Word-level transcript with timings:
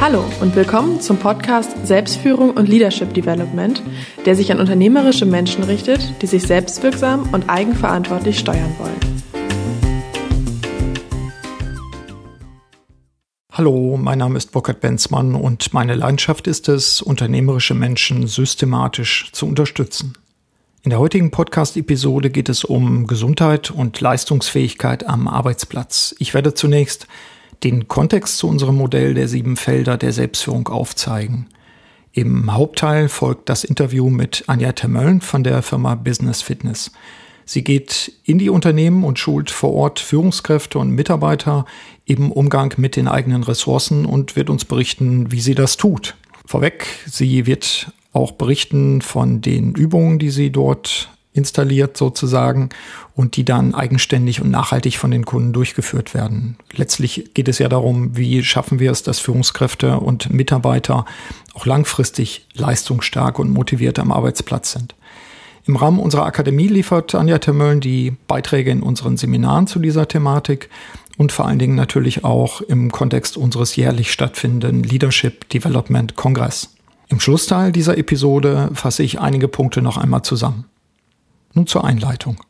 Hallo 0.00 0.24
und 0.40 0.56
willkommen 0.56 1.02
zum 1.02 1.18
Podcast 1.18 1.86
Selbstführung 1.86 2.52
und 2.52 2.70
Leadership 2.70 3.12
Development, 3.12 3.82
der 4.24 4.34
sich 4.34 4.50
an 4.50 4.58
unternehmerische 4.58 5.26
Menschen 5.26 5.62
richtet, 5.62 6.22
die 6.22 6.26
sich 6.26 6.44
selbstwirksam 6.44 7.28
und 7.34 7.50
eigenverantwortlich 7.50 8.38
steuern 8.38 8.74
wollen. 8.78 8.98
Hallo, 13.52 13.98
mein 13.98 14.16
Name 14.16 14.38
ist 14.38 14.52
Burkhard 14.52 14.80
Benzmann 14.80 15.34
und 15.34 15.74
meine 15.74 15.94
Leidenschaft 15.94 16.46
ist 16.46 16.70
es, 16.70 17.02
unternehmerische 17.02 17.74
Menschen 17.74 18.26
systematisch 18.26 19.28
zu 19.32 19.44
unterstützen. 19.44 20.14
In 20.82 20.88
der 20.88 20.98
heutigen 20.98 21.30
Podcast-Episode 21.30 22.30
geht 22.30 22.48
es 22.48 22.64
um 22.64 23.06
Gesundheit 23.06 23.70
und 23.70 24.00
Leistungsfähigkeit 24.00 25.06
am 25.06 25.28
Arbeitsplatz. 25.28 26.14
Ich 26.18 26.32
werde 26.32 26.54
zunächst 26.54 27.06
den 27.62 27.88
Kontext 27.88 28.38
zu 28.38 28.48
unserem 28.48 28.76
Modell 28.76 29.14
der 29.14 29.28
sieben 29.28 29.56
Felder 29.56 29.96
der 29.96 30.12
Selbstführung 30.12 30.68
aufzeigen. 30.68 31.46
Im 32.12 32.52
Hauptteil 32.52 33.08
folgt 33.08 33.48
das 33.48 33.64
Interview 33.64 34.10
mit 34.10 34.44
Anja 34.46 34.72
Termölln 34.72 35.20
von 35.20 35.44
der 35.44 35.62
Firma 35.62 35.94
Business 35.94 36.42
Fitness. 36.42 36.90
Sie 37.44 37.64
geht 37.64 38.12
in 38.24 38.38
die 38.38 38.50
Unternehmen 38.50 39.04
und 39.04 39.18
schult 39.18 39.50
vor 39.50 39.72
Ort 39.74 40.00
Führungskräfte 40.00 40.78
und 40.78 40.90
Mitarbeiter 40.90 41.66
im 42.04 42.32
Umgang 42.32 42.74
mit 42.76 42.96
den 42.96 43.08
eigenen 43.08 43.42
Ressourcen 43.42 44.06
und 44.06 44.36
wird 44.36 44.50
uns 44.50 44.64
berichten, 44.64 45.30
wie 45.32 45.40
sie 45.40 45.54
das 45.54 45.76
tut. 45.76 46.16
Vorweg, 46.46 46.86
sie 47.06 47.46
wird 47.46 47.92
auch 48.12 48.32
berichten 48.32 49.02
von 49.02 49.40
den 49.40 49.74
Übungen, 49.74 50.18
die 50.18 50.30
sie 50.30 50.50
dort 50.50 51.10
installiert 51.32 51.96
sozusagen 51.96 52.70
und 53.14 53.36
die 53.36 53.44
dann 53.44 53.74
eigenständig 53.74 54.40
und 54.40 54.50
nachhaltig 54.50 54.98
von 54.98 55.10
den 55.10 55.24
Kunden 55.24 55.52
durchgeführt 55.52 56.12
werden. 56.12 56.56
Letztlich 56.74 57.30
geht 57.34 57.48
es 57.48 57.58
ja 57.58 57.68
darum, 57.68 58.16
wie 58.16 58.42
schaffen 58.42 58.80
wir 58.80 58.90
es, 58.90 59.02
dass 59.02 59.20
Führungskräfte 59.20 60.00
und 60.00 60.32
Mitarbeiter 60.32 61.04
auch 61.54 61.66
langfristig 61.66 62.46
leistungsstark 62.54 63.38
und 63.38 63.50
motiviert 63.50 63.98
am 63.98 64.12
Arbeitsplatz 64.12 64.72
sind. 64.72 64.94
Im 65.66 65.76
Rahmen 65.76 66.00
unserer 66.00 66.24
Akademie 66.24 66.68
liefert 66.68 67.14
Anja 67.14 67.38
Termölln 67.38 67.80
die 67.80 68.16
Beiträge 68.26 68.70
in 68.70 68.82
unseren 68.82 69.16
Seminaren 69.16 69.66
zu 69.66 69.78
dieser 69.78 70.08
Thematik 70.08 70.68
und 71.16 71.32
vor 71.32 71.46
allen 71.46 71.58
Dingen 71.58 71.76
natürlich 71.76 72.24
auch 72.24 72.60
im 72.62 72.90
Kontext 72.90 73.36
unseres 73.36 73.76
jährlich 73.76 74.10
stattfindenden 74.10 74.82
Leadership 74.82 75.48
Development 75.50 76.16
Kongress. 76.16 76.74
Im 77.08 77.20
Schlussteil 77.20 77.72
dieser 77.72 77.98
Episode 77.98 78.70
fasse 78.72 79.02
ich 79.02 79.20
einige 79.20 79.48
Punkte 79.48 79.82
noch 79.82 79.98
einmal 79.98 80.22
zusammen. 80.22 80.64
Nun 81.54 81.66
zur 81.66 81.84
Einleitung. 81.84 82.40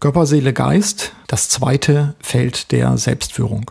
Körper, 0.00 0.26
Seele, 0.26 0.52
Geist, 0.52 1.12
das 1.28 1.48
zweite 1.48 2.16
Feld 2.20 2.72
der 2.72 2.96
Selbstführung. 2.98 3.70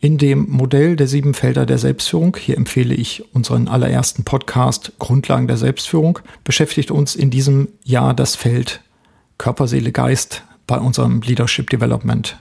In 0.00 0.18
dem 0.18 0.50
Modell 0.50 0.96
der 0.96 1.06
sieben 1.06 1.34
Felder 1.34 1.66
der 1.66 1.78
Selbstführung, 1.78 2.36
hier 2.36 2.56
empfehle 2.56 2.94
ich 2.94 3.22
unseren 3.34 3.68
allerersten 3.68 4.24
Podcast 4.24 4.94
Grundlagen 4.98 5.46
der 5.46 5.58
Selbstführung, 5.58 6.18
beschäftigt 6.42 6.90
uns 6.90 7.14
in 7.14 7.30
diesem 7.30 7.68
Jahr 7.84 8.14
das 8.14 8.34
Feld 8.34 8.80
Körper, 9.38 9.68
Seele, 9.68 9.92
Geist 9.92 10.42
bei 10.66 10.78
unserem 10.78 11.20
Leadership 11.20 11.70
Development 11.70 12.36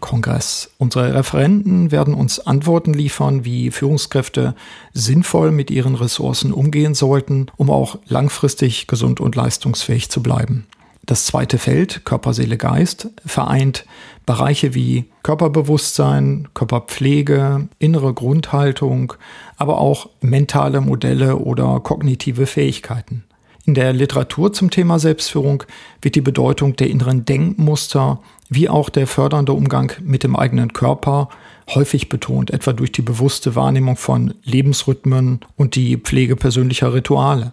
Kongress. 0.00 0.70
Unsere 0.78 1.14
Referenten 1.14 1.90
werden 1.90 2.14
uns 2.14 2.40
Antworten 2.40 2.92
liefern, 2.94 3.44
wie 3.44 3.70
Führungskräfte 3.70 4.54
sinnvoll 4.92 5.50
mit 5.50 5.70
ihren 5.70 5.94
Ressourcen 5.94 6.52
umgehen 6.52 6.94
sollten, 6.94 7.46
um 7.56 7.70
auch 7.70 7.98
langfristig 8.06 8.86
gesund 8.86 9.20
und 9.20 9.34
leistungsfähig 9.34 10.10
zu 10.10 10.22
bleiben. 10.22 10.66
Das 11.10 11.24
zweite 11.24 11.58
Feld, 11.58 12.04
Körper, 12.04 12.32
Seele, 12.32 12.56
Geist, 12.56 13.08
vereint 13.26 13.84
Bereiche 14.26 14.76
wie 14.76 15.06
Körperbewusstsein, 15.24 16.46
Körperpflege, 16.54 17.66
innere 17.80 18.14
Grundhaltung, 18.14 19.14
aber 19.56 19.78
auch 19.78 20.08
mentale 20.20 20.80
Modelle 20.80 21.38
oder 21.38 21.80
kognitive 21.80 22.46
Fähigkeiten. 22.46 23.24
In 23.66 23.74
der 23.74 23.92
Literatur 23.92 24.52
zum 24.52 24.70
Thema 24.70 25.00
Selbstführung 25.00 25.64
wird 26.00 26.14
die 26.14 26.20
Bedeutung 26.20 26.76
der 26.76 26.90
inneren 26.90 27.24
Denkmuster 27.24 28.20
wie 28.48 28.68
auch 28.68 28.88
der 28.88 29.08
fördernde 29.08 29.52
Umgang 29.52 29.92
mit 30.04 30.22
dem 30.22 30.36
eigenen 30.36 30.72
Körper 30.72 31.28
häufig 31.74 32.08
betont, 32.08 32.52
etwa 32.52 32.72
durch 32.72 32.92
die 32.92 33.02
bewusste 33.02 33.56
Wahrnehmung 33.56 33.96
von 33.96 34.34
Lebensrhythmen 34.44 35.40
und 35.56 35.74
die 35.74 35.96
Pflege 35.96 36.36
persönlicher 36.36 36.94
Rituale. 36.94 37.52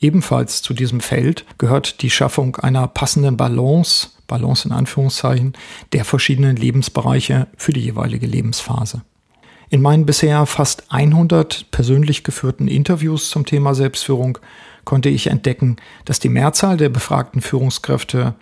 Ebenfalls 0.00 0.62
zu 0.62 0.74
diesem 0.74 1.00
Feld 1.00 1.44
gehört 1.58 2.02
die 2.02 2.10
Schaffung 2.10 2.56
einer 2.56 2.86
passenden 2.86 3.36
Balance, 3.36 4.10
Balance 4.28 4.68
in 4.68 4.72
Anführungszeichen, 4.72 5.54
der 5.92 6.04
verschiedenen 6.04 6.56
Lebensbereiche 6.56 7.48
für 7.56 7.72
die 7.72 7.80
jeweilige 7.80 8.26
Lebensphase. 8.26 9.02
In 9.70 9.82
meinen 9.82 10.06
bisher 10.06 10.46
fast 10.46 10.92
100 10.92 11.70
persönlich 11.70 12.24
geführten 12.24 12.68
Interviews 12.68 13.28
zum 13.30 13.44
Thema 13.44 13.74
Selbstführung 13.74 14.38
konnte 14.84 15.10
ich 15.10 15.26
entdecken, 15.26 15.76
dass 16.06 16.20
die 16.20 16.30
Mehrzahl 16.30 16.78
der 16.78 16.88
befragten 16.88 17.42
Führungskräfte 17.42 18.34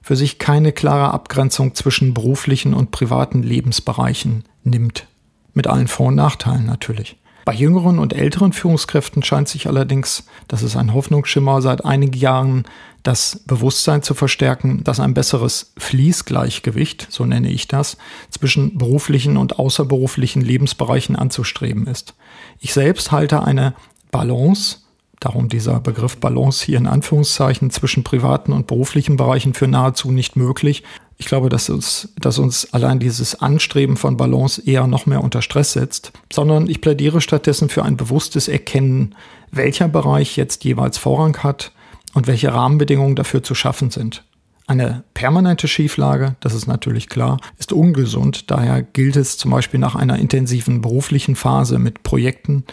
für 0.00 0.16
sich 0.16 0.38
keine 0.38 0.72
klare 0.72 1.12
Abgrenzung 1.14 1.76
zwischen 1.76 2.14
beruflichen 2.14 2.74
und 2.74 2.90
privaten 2.90 3.44
Lebensbereichen 3.44 4.44
nimmt. 4.64 5.06
Mit 5.54 5.68
allen 5.68 5.86
Vor- 5.86 6.08
und 6.08 6.16
Nachteilen 6.16 6.66
natürlich. 6.66 7.16
Bei 7.44 7.54
jüngeren 7.54 7.98
und 7.98 8.12
älteren 8.12 8.52
Führungskräften 8.52 9.22
scheint 9.22 9.48
sich 9.48 9.66
allerdings, 9.66 10.24
das 10.48 10.62
ist 10.62 10.76
ein 10.76 10.94
Hoffnungsschimmer 10.94 11.60
seit 11.62 11.84
einigen 11.84 12.18
Jahren, 12.18 12.64
das 13.02 13.42
Bewusstsein 13.46 14.02
zu 14.02 14.14
verstärken, 14.14 14.84
dass 14.84 15.00
ein 15.00 15.14
besseres 15.14 15.72
Fließgleichgewicht, 15.76 17.08
so 17.10 17.24
nenne 17.24 17.50
ich 17.50 17.66
das, 17.66 17.96
zwischen 18.30 18.78
beruflichen 18.78 19.36
und 19.36 19.58
außerberuflichen 19.58 20.42
Lebensbereichen 20.42 21.16
anzustreben 21.16 21.86
ist. 21.86 22.14
Ich 22.60 22.72
selbst 22.72 23.10
halte 23.10 23.42
eine 23.42 23.74
Balance 24.12 24.82
Darum 25.22 25.48
dieser 25.48 25.78
Begriff 25.78 26.16
Balance 26.16 26.64
hier 26.64 26.78
in 26.78 26.88
Anführungszeichen 26.88 27.70
zwischen 27.70 28.02
privaten 28.02 28.52
und 28.52 28.66
beruflichen 28.66 29.16
Bereichen 29.16 29.54
für 29.54 29.68
nahezu 29.68 30.10
nicht 30.10 30.34
möglich. 30.34 30.82
Ich 31.22 31.28
glaube, 31.28 31.50
dass 31.50 31.70
uns, 31.70 32.08
dass 32.16 32.40
uns 32.40 32.74
allein 32.74 32.98
dieses 32.98 33.40
Anstreben 33.40 33.96
von 33.96 34.16
Balance 34.16 34.60
eher 34.60 34.88
noch 34.88 35.06
mehr 35.06 35.22
unter 35.22 35.40
Stress 35.40 35.72
setzt, 35.72 36.10
sondern 36.32 36.66
ich 36.66 36.80
plädiere 36.80 37.20
stattdessen 37.20 37.68
für 37.68 37.84
ein 37.84 37.96
bewusstes 37.96 38.48
Erkennen, 38.48 39.14
welcher 39.52 39.86
Bereich 39.86 40.36
jetzt 40.36 40.64
jeweils 40.64 40.98
Vorrang 40.98 41.36
hat 41.44 41.70
und 42.12 42.26
welche 42.26 42.52
Rahmenbedingungen 42.52 43.14
dafür 43.14 43.40
zu 43.40 43.54
schaffen 43.54 43.92
sind. 43.92 44.24
Eine 44.66 45.04
permanente 45.14 45.68
Schieflage, 45.68 46.34
das 46.40 46.54
ist 46.54 46.66
natürlich 46.66 47.08
klar, 47.08 47.38
ist 47.56 47.72
ungesund. 47.72 48.50
Daher 48.50 48.82
gilt 48.82 49.14
es 49.14 49.38
zum 49.38 49.52
Beispiel 49.52 49.78
nach 49.78 49.94
einer 49.94 50.18
intensiven 50.18 50.80
beruflichen 50.80 51.36
Phase 51.36 51.78
mit 51.78 52.02
Projekten 52.02 52.64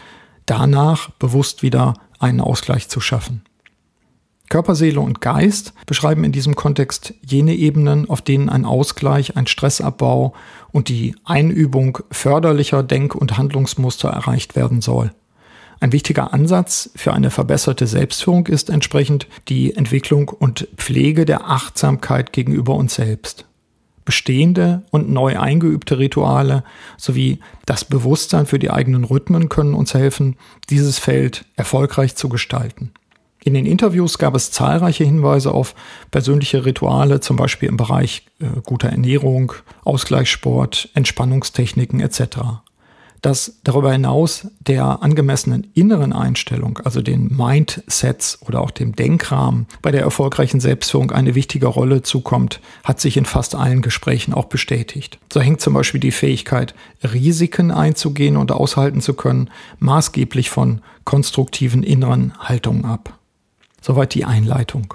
danach 0.48 1.12
bewusst 1.20 1.62
wieder 1.62 1.94
einen 2.18 2.42
Ausgleich 2.42 2.90
zu 2.90 3.00
schaffen. 3.00 3.44
Körper, 4.50 4.74
Seele 4.76 5.00
und 5.00 5.22
Geist 5.22 5.74
beschreiben 5.86 6.24
in 6.24 6.32
diesem 6.32 6.56
Kontext 6.56 7.14
jene 7.22 7.54
Ebenen, 7.54 8.10
auf 8.10 8.22
denen 8.22 8.50
ein 8.50 8.66
Ausgleich, 8.66 9.38
ein 9.38 9.46
Stressabbau 9.46 10.34
und 10.72 10.90
die 10.90 11.16
Einübung 11.24 12.00
förderlicher 12.12 12.82
Denk- 12.82 13.16
und 13.16 13.38
Handlungsmuster 13.38 14.10
erreicht 14.10 14.56
werden 14.56 14.82
soll. 14.82 15.12
Ein 15.80 15.94
wichtiger 15.94 16.34
Ansatz 16.34 16.90
für 16.96 17.14
eine 17.14 17.30
verbesserte 17.30 17.88
Selbstführung 17.88 18.48
ist 18.48 18.70
entsprechend 18.70 19.28
die 19.48 19.76
Entwicklung 19.76 20.28
und 20.28 20.68
Pflege 20.76 21.26
der 21.26 21.50
Achtsamkeit 21.50 22.34
gegenüber 22.34 22.76
uns 22.76 22.96
selbst. 22.96 23.46
Bestehende 24.04 24.82
und 24.90 25.10
neu 25.10 25.40
eingeübte 25.40 26.00
Rituale 26.00 26.64
sowie 26.98 27.40
das 27.66 27.86
Bewusstsein 27.86 28.48
für 28.48 28.58
die 28.58 28.72
eigenen 28.72 29.04
Rhythmen 29.04 29.48
können 29.48 29.76
uns 29.76 29.94
helfen, 29.94 30.36
dieses 30.70 30.98
Feld 30.98 31.46
erfolgreich 31.56 32.16
zu 32.16 32.28
gestalten. 32.28 32.92
In 33.44 33.54
den 33.54 33.66
Interviews 33.66 34.18
gab 34.18 34.36
es 34.36 34.52
zahlreiche 34.52 35.06
Hinweise 35.06 35.52
auf 35.52 35.76
persönliche 36.12 36.66
Rituale, 36.66 37.20
zum 37.22 37.38
Beispiel 37.38 37.70
im 37.70 37.78
Bereich 37.78 38.26
äh, 38.40 38.46
guter 38.64 38.90
Ernährung, 38.90 39.54
Ausgleichssport, 39.84 40.90
Entspannungstechniken 40.94 42.00
etc 42.02 42.60
dass 43.22 43.60
darüber 43.64 43.92
hinaus 43.92 44.48
der 44.60 45.04
angemessenen 45.04 45.68
inneren 45.74 46.14
Einstellung, 46.14 46.80
also 46.84 47.02
den 47.02 47.36
Mindsets 47.36 48.40
oder 48.46 48.62
auch 48.62 48.72
dem 48.72 48.96
Denkrahmen 48.96 49.68
bei 49.82 49.92
der 49.92 50.02
erfolgreichen 50.02 50.60
Selbstführung 50.60 51.12
eine 51.12 51.36
wichtige 51.36 51.68
Rolle 51.68 52.02
zukommt, 52.02 52.62
hat 52.84 53.00
sich 53.00 53.18
in 53.18 53.26
fast 53.26 53.56
allen 53.56 53.82
Gesprächen 53.82 54.34
auch 54.34 54.46
bestätigt. 54.46 55.20
So 55.32 55.42
hängt 55.42 55.62
zum 55.62 55.74
Beispiel 55.74 56.00
die 56.00 56.12
Fähigkeit, 56.12 56.74
Risiken 57.04 57.72
einzugehen 57.72 58.38
und 58.38 58.52
aushalten 58.52 59.02
zu 59.02 59.14
können, 59.14 59.50
maßgeblich 59.80 60.50
von 60.50 60.82
konstruktiven 61.04 61.84
inneren 61.84 62.34
Haltungen 62.40 62.86
ab. 62.86 63.19
Soweit 63.82 64.14
die 64.14 64.26
Einleitung. 64.26 64.94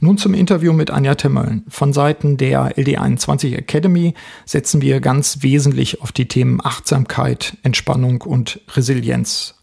Nun 0.00 0.18
zum 0.18 0.34
Interview 0.34 0.72
mit 0.72 0.90
Anja 0.90 1.14
Temmöllen. 1.14 1.64
Von 1.68 1.92
Seiten 1.92 2.36
der 2.36 2.76
LD21 2.76 3.56
Academy 3.56 4.14
setzen 4.44 4.82
wir 4.82 5.00
ganz 5.00 5.42
wesentlich 5.42 6.02
auf 6.02 6.12
die 6.12 6.28
Themen 6.28 6.60
Achtsamkeit, 6.62 7.56
Entspannung 7.62 8.22
und 8.22 8.60
Resilienz. 8.74 9.54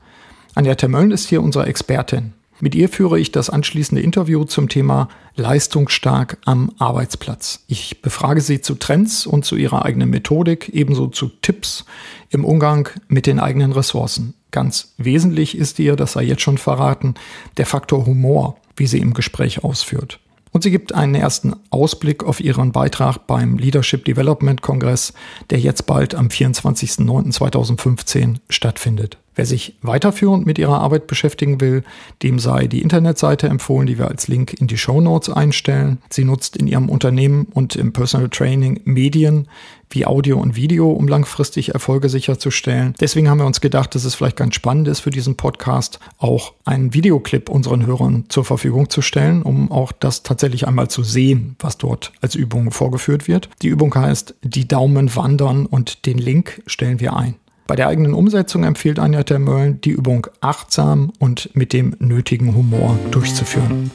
Anja 0.56 0.76
Temmöllen 0.76 1.12
ist 1.12 1.30
hier 1.30 1.44
unsere 1.44 1.66
Expertin. 1.66 2.34
Mit 2.62 2.76
ihr 2.76 2.90
führe 2.90 3.18
ich 3.18 3.32
das 3.32 3.50
anschließende 3.50 4.02
Interview 4.02 4.44
zum 4.44 4.68
Thema 4.68 5.08
leistungsstark 5.36 6.38
am 6.44 6.74
Arbeitsplatz. 6.78 7.64
Ich 7.68 8.02
befrage 8.02 8.42
sie 8.42 8.60
zu 8.60 8.76
Trends 8.76 9.26
und 9.26 9.46
zu 9.46 9.56
ihrer 9.56 9.86
eigenen 9.86 10.10
Methodik, 10.10 10.68
ebenso 10.70 11.08
zu 11.08 11.30
Tipps 11.42 11.86
im 12.30 12.44
Umgang 12.44 12.90
mit 13.08 13.28
den 13.28 13.40
eigenen 13.40 13.72
Ressourcen. 13.72 14.34
Ganz 14.52 14.94
wesentlich 14.98 15.58
ist 15.58 15.80
ihr, 15.80 15.96
das 15.96 16.12
sei 16.14 16.24
jetzt 16.24 16.42
schon 16.42 16.58
verraten, 16.58 17.14
der 17.58 17.66
Faktor 17.66 18.06
Humor, 18.06 18.58
wie 18.76 18.88
sie 18.88 19.00
im 19.00 19.14
Gespräch 19.14 19.64
ausführt. 19.64 20.20
Und 20.52 20.64
sie 20.64 20.72
gibt 20.72 20.96
einen 20.96 21.14
ersten 21.14 21.56
Ausblick 21.70 22.24
auf 22.24 22.40
ihren 22.40 22.72
Beitrag 22.72 23.28
beim 23.28 23.60
Leadership 23.60 24.04
Development 24.06 24.64
Kongress, 24.64 25.14
der 25.52 25.60
jetzt 25.60 25.86
bald 25.86 26.16
am 26.16 26.30
24.09.2015 26.30 28.38
stattfindet. 28.50 29.20
Wer 29.36 29.46
sich 29.46 29.76
weiterführend 29.82 30.46
mit 30.46 30.58
ihrer 30.58 30.80
Arbeit 30.80 31.08
beschäftigen 31.08 31.62
will, 31.62 31.84
dem 32.24 32.40
sei 32.40 32.68
die 32.68 32.82
Internetseite 32.82 33.48
empfohlen, 33.48 33.88
die 33.88 33.98
wir 33.98 34.08
als 34.08 34.28
Link 34.28 34.54
in 34.54 34.68
die 34.68 34.78
Show 34.78 35.02
Notes 35.02 35.30
einstellen. 35.30 36.00
Sie 36.10 36.26
nutzt 36.26 36.58
in 36.58 36.68
ihrem 36.68 36.90
Unternehmen 36.90 37.48
und 37.54 37.76
im 37.76 37.94
Personal 37.94 38.30
Training 38.30 38.82
Medien 38.86 39.48
wie 39.90 40.06
Audio 40.06 40.40
und 40.40 40.56
Video, 40.56 40.92
um 40.92 41.08
langfristig 41.08 41.74
Erfolge 41.74 42.10
sicherzustellen. 42.10 42.94
Deswegen 43.00 43.30
haben 43.30 43.40
wir 43.40 43.46
uns 43.46 43.62
gedacht, 43.62 43.96
dass 43.96 44.06
es 44.06 44.16
vielleicht 44.16 44.38
ganz 44.38 44.56
spannend 44.56 44.88
ist 44.88 45.00
für 45.00 45.10
diesen 45.10 45.36
Podcast, 45.36 46.00
auch 46.18 46.54
einen 46.66 46.94
Videoclip 46.94 47.50
unseren 47.50 47.86
Hörern 47.86 48.26
zur 48.30 48.46
Verfügung 48.46 48.90
zu 48.90 49.02
stellen, 49.02 49.42
um 49.42 49.72
auch 49.72 49.92
das 49.92 50.24
tatsächlich 50.24 50.68
einmal 50.68 50.90
zu 50.90 51.04
sehen, 51.04 51.56
was 51.60 51.78
dort 51.78 52.12
als 52.22 52.36
Übung 52.36 52.72
vorgeführt 52.72 53.28
wird. 53.28 53.50
Die 53.62 53.68
Übung 53.68 53.94
heißt 53.96 54.36
Die 54.44 54.68
Daumen 54.68 55.16
wandern 55.16 55.66
und 55.66 56.06
den 56.06 56.18
Link 56.18 56.62
stellen 56.68 57.00
wir 57.00 57.16
ein. 57.16 57.36
Bei 57.70 57.76
der 57.76 57.88
eigenen 57.88 58.16
Umsetzung 58.16 58.64
empfiehlt 58.64 58.98
Anja 58.98 59.22
Termölln, 59.22 59.80
die 59.82 59.92
Übung 59.92 60.26
achtsam 60.42 61.14
und 61.20 61.56
mit 61.56 61.72
dem 61.72 61.96
nötigen 62.00 62.56
Humor 62.56 62.98
durchzuführen. 63.12 63.92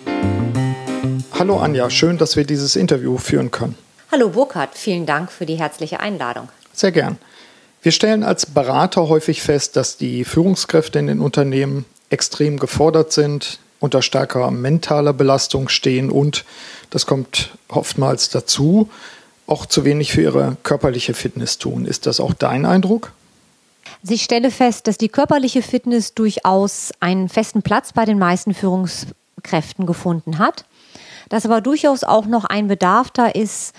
Hallo 1.36 1.58
Anja, 1.58 1.90
schön, 1.90 2.16
dass 2.16 2.36
wir 2.36 2.44
dieses 2.44 2.76
Interview 2.76 3.18
führen 3.18 3.50
können. 3.50 3.74
Hallo 4.12 4.28
Burkhard, 4.28 4.78
vielen 4.78 5.06
Dank 5.06 5.32
für 5.32 5.44
die 5.44 5.56
herzliche 5.56 5.98
Einladung. 5.98 6.50
Sehr 6.72 6.92
gern. 6.92 7.18
Wir 7.82 7.90
stellen 7.90 8.22
als 8.22 8.46
Berater 8.46 9.08
häufig 9.08 9.42
fest, 9.42 9.74
dass 9.74 9.96
die 9.96 10.24
Führungskräfte 10.24 11.00
in 11.00 11.08
den 11.08 11.18
Unternehmen 11.18 11.84
extrem 12.10 12.60
gefordert 12.60 13.12
sind, 13.12 13.58
unter 13.80 14.02
starker 14.02 14.52
mentaler 14.52 15.12
Belastung 15.12 15.68
stehen 15.68 16.10
und, 16.10 16.44
das 16.90 17.06
kommt 17.06 17.50
oftmals 17.66 18.28
dazu, 18.28 18.88
auch 19.48 19.66
zu 19.66 19.84
wenig 19.84 20.12
für 20.12 20.22
ihre 20.22 20.58
körperliche 20.62 21.12
Fitness 21.12 21.58
tun. 21.58 21.86
Ist 21.86 22.06
das 22.06 22.20
auch 22.20 22.34
dein 22.34 22.66
Eindruck? 22.66 23.10
Ich 24.08 24.22
stelle 24.22 24.50
fest, 24.50 24.86
dass 24.86 24.98
die 24.98 25.08
körperliche 25.08 25.62
Fitness 25.62 26.14
durchaus 26.14 26.92
einen 27.00 27.28
festen 27.28 27.62
Platz 27.62 27.92
bei 27.92 28.04
den 28.04 28.18
meisten 28.18 28.54
Führungskräften 28.54 29.86
gefunden 29.86 30.38
hat, 30.38 30.64
dass 31.28 31.44
aber 31.44 31.60
durchaus 31.60 32.04
auch 32.04 32.26
noch 32.26 32.44
ein 32.44 32.68
Bedarf 32.68 33.10
da 33.10 33.26
ist, 33.26 33.74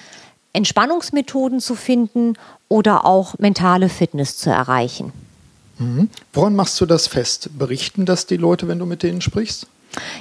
Entspannungsmethoden 0.54 1.60
zu 1.60 1.76
finden 1.76 2.34
oder 2.70 3.06
auch 3.06 3.38
mentale 3.38 3.90
Fitness 3.90 4.38
zu 4.38 4.50
erreichen. 4.50 5.12
Mhm. 5.78 6.10
Woran 6.34 6.56
machst 6.56 6.80
du 6.80 6.86
das 6.86 7.08
fest? 7.08 7.50
Berichten 7.58 8.06
das 8.06 8.26
die 8.26 8.38
Leute, 8.38 8.68
wenn 8.68 8.80
du 8.80 8.86
mit 8.86 9.04
denen 9.04 9.22
sprichst? 9.22 9.68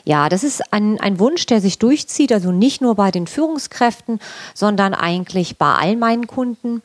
Ja, 0.05 0.29
das 0.29 0.45
ist 0.45 0.73
ein, 0.73 1.01
ein 1.01 1.19
Wunsch, 1.19 1.47
der 1.47 1.61
sich 1.61 1.79
durchzieht, 1.79 2.33
also 2.33 2.53
nicht 2.53 2.81
nur 2.81 2.95
bei 2.95 3.11
den 3.11 3.27
Führungskräften, 3.27 4.21
sondern 4.55 4.95
eigentlich 4.95 5.57
bei 5.57 5.73
all 5.75 5.97
meinen 5.97 6.27
Kunden. 6.27 6.83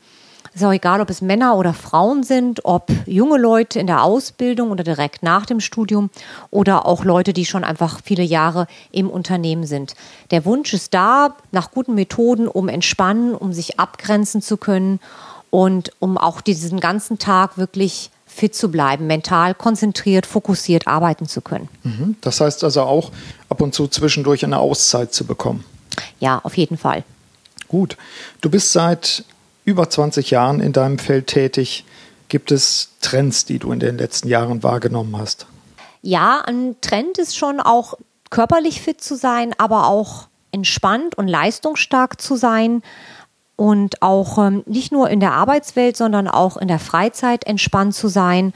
Es 0.52 0.60
ist 0.60 0.66
auch 0.66 0.72
egal, 0.72 1.00
ob 1.00 1.10
es 1.10 1.20
Männer 1.20 1.56
oder 1.56 1.72
Frauen 1.72 2.24
sind, 2.24 2.64
ob 2.64 2.90
junge 3.06 3.38
Leute 3.38 3.78
in 3.78 3.86
der 3.86 4.02
Ausbildung 4.02 4.70
oder 4.70 4.82
direkt 4.82 5.22
nach 5.22 5.46
dem 5.46 5.60
Studium 5.60 6.10
oder 6.50 6.86
auch 6.86 7.04
Leute, 7.04 7.32
die 7.32 7.46
schon 7.46 7.62
einfach 7.62 8.00
viele 8.04 8.24
Jahre 8.24 8.66
im 8.90 9.08
Unternehmen 9.08 9.64
sind. 9.64 9.94
Der 10.32 10.44
Wunsch 10.44 10.74
ist 10.74 10.92
da 10.92 11.36
nach 11.52 11.70
guten 11.70 11.94
Methoden, 11.94 12.48
um 12.48 12.68
entspannen, 12.68 13.34
um 13.34 13.52
sich 13.52 13.78
abgrenzen 13.78 14.42
zu 14.42 14.56
können 14.56 14.98
und 15.50 15.92
um 16.00 16.18
auch 16.18 16.40
diesen 16.40 16.80
ganzen 16.80 17.18
Tag 17.18 17.56
wirklich 17.56 18.10
fit 18.26 18.54
zu 18.54 18.70
bleiben, 18.70 19.06
mental 19.06 19.54
konzentriert, 19.54 20.26
fokussiert 20.26 20.86
arbeiten 20.86 21.26
zu 21.26 21.42
können. 21.42 21.68
Mhm. 21.82 22.16
Das 22.20 22.40
heißt 22.40 22.64
also 22.64 22.82
auch 22.82 23.12
ab 23.48 23.60
und 23.60 23.74
zu 23.74 23.86
zwischendurch 23.88 24.44
eine 24.44 24.58
Auszeit 24.58 25.12
zu 25.12 25.26
bekommen. 25.26 25.64
Ja, 26.20 26.40
auf 26.42 26.56
jeden 26.56 26.78
Fall. 26.78 27.04
Gut. 27.68 27.96
Du 28.40 28.50
bist 28.50 28.72
seit 28.72 29.24
über 29.64 29.88
20 29.88 30.30
Jahren 30.30 30.60
in 30.60 30.72
deinem 30.72 30.98
Feld 30.98 31.26
tätig. 31.26 31.84
Gibt 32.28 32.52
es 32.52 32.90
Trends, 33.00 33.44
die 33.44 33.58
du 33.58 33.72
in 33.72 33.80
den 33.80 33.98
letzten 33.98 34.28
Jahren 34.28 34.62
wahrgenommen 34.62 35.16
hast? 35.18 35.46
Ja, 36.02 36.40
ein 36.40 36.76
Trend 36.80 37.18
ist 37.18 37.36
schon 37.36 37.60
auch 37.60 37.94
körperlich 38.30 38.80
fit 38.80 39.00
zu 39.02 39.16
sein, 39.16 39.54
aber 39.58 39.88
auch 39.88 40.28
entspannt 40.52 41.16
und 41.18 41.28
leistungsstark 41.28 42.20
zu 42.20 42.36
sein 42.36 42.82
und 43.56 44.00
auch 44.00 44.38
ähm, 44.38 44.62
nicht 44.66 44.90
nur 44.90 45.10
in 45.10 45.20
der 45.20 45.32
Arbeitswelt, 45.32 45.96
sondern 45.96 46.28
auch 46.28 46.56
in 46.56 46.68
der 46.68 46.78
Freizeit 46.78 47.46
entspannt 47.46 47.94
zu 47.94 48.08
sein. 48.08 48.54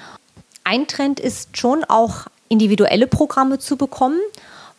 Ein 0.64 0.86
Trend 0.86 1.20
ist 1.20 1.58
schon 1.58 1.84
auch 1.84 2.26
individuelle 2.48 3.06
Programme 3.06 3.58
zu 3.58 3.76
bekommen 3.76 4.20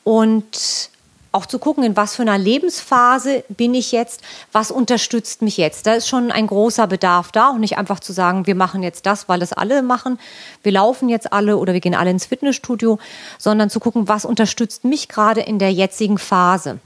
und 0.03 0.89
auch 1.35 1.45
zu 1.45 1.59
gucken, 1.59 1.83
in 1.83 1.95
was 1.95 2.15
für 2.15 2.21
einer 2.21 2.37
Lebensphase 2.37 3.43
bin 3.49 3.73
ich 3.73 3.91
jetzt, 3.91 4.21
was 4.51 4.71
unterstützt 4.71 5.41
mich 5.41 5.57
jetzt. 5.57 5.85
Da 5.85 5.93
ist 5.93 6.07
schon 6.07 6.31
ein 6.31 6.47
großer 6.47 6.87
Bedarf 6.87 7.31
da 7.31 7.49
und 7.49 7.59
nicht 7.59 7.77
einfach 7.77 7.99
zu 7.99 8.13
sagen, 8.13 8.47
wir 8.47 8.55
machen 8.55 8.81
jetzt 8.81 9.05
das, 9.05 9.27
weil 9.27 9.41
es 9.41 9.53
alle 9.53 9.83
machen, 9.83 10.17
wir 10.63 10.71
laufen 10.71 11.09
jetzt 11.09 11.33
alle 11.33 11.57
oder 11.57 11.73
wir 11.73 11.81
gehen 11.81 11.93
alle 11.93 12.09
ins 12.09 12.25
Fitnessstudio, 12.25 12.99
sondern 13.37 13.69
zu 13.69 13.79
gucken, 13.79 14.07
was 14.07 14.25
unterstützt 14.25 14.85
mich 14.85 15.09
gerade 15.09 15.41
in 15.41 15.59
der 15.59 15.71
jetzigen 15.71 16.17
Phase. 16.17 16.79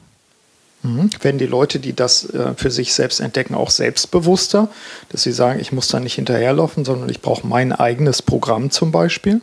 Mhm. 0.81 1.09
Werden 1.21 1.37
die 1.37 1.45
Leute, 1.45 1.79
die 1.79 1.93
das 1.93 2.29
äh, 2.33 2.53
für 2.55 2.71
sich 2.71 2.93
selbst 2.93 3.19
entdecken, 3.19 3.53
auch 3.53 3.69
selbstbewusster, 3.69 4.69
dass 5.09 5.23
sie 5.23 5.31
sagen, 5.31 5.59
ich 5.59 5.71
muss 5.71 5.89
da 5.89 5.99
nicht 5.99 6.15
hinterherlaufen, 6.15 6.85
sondern 6.85 7.09
ich 7.09 7.21
brauche 7.21 7.45
mein 7.45 7.71
eigenes 7.71 8.21
Programm 8.21 8.71
zum 8.71 8.91
Beispiel? 8.91 9.41